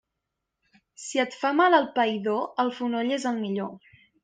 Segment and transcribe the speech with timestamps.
[1.01, 3.73] Si et fa mal el païdor, el fonoll és el millor.